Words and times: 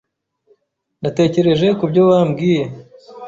Natekereje 1.01 1.67
kubyo 1.79 2.01
wambwiye. 2.09 2.63